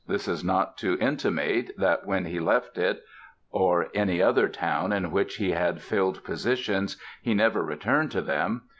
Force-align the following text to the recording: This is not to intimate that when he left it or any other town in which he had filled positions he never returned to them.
This 0.07 0.27
is 0.27 0.43
not 0.43 0.79
to 0.79 0.97
intimate 0.99 1.77
that 1.77 2.07
when 2.07 2.25
he 2.25 2.39
left 2.39 2.79
it 2.79 3.03
or 3.51 3.89
any 3.93 4.19
other 4.19 4.47
town 4.49 4.91
in 4.91 5.11
which 5.11 5.35
he 5.35 5.51
had 5.51 5.79
filled 5.79 6.23
positions 6.23 6.97
he 7.21 7.35
never 7.35 7.61
returned 7.61 8.09
to 8.13 8.21
them. 8.21 8.63